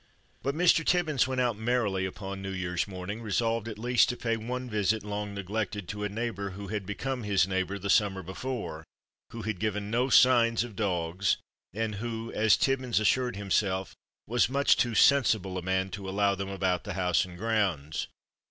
[0.41, 0.83] But Mr.
[0.83, 5.03] Tibbins went out merrily upon New Year's morning, resolved at least to pay one visit
[5.03, 8.83] long neglected to a neighbor who had become his neighbor the summer before,
[9.29, 11.37] who had given no signs of dogs,
[11.71, 13.93] and who, as Tibbins assured himself,
[14.25, 18.07] was much too sensible a man to allow them about the house and grounds.